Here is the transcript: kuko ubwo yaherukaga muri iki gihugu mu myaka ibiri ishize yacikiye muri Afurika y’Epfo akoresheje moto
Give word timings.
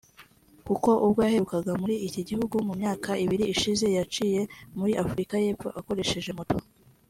kuko 0.67 0.89
ubwo 1.05 1.19
yaherukaga 1.25 1.71
muri 1.81 1.95
iki 2.07 2.21
gihugu 2.29 2.55
mu 2.67 2.73
myaka 2.81 3.09
ibiri 3.23 3.45
ishize 3.53 3.85
yacikiye 3.97 4.41
muri 4.77 4.93
Afurika 5.03 5.33
y’Epfo 5.43 5.67
akoresheje 5.79 6.31
moto 6.39 6.57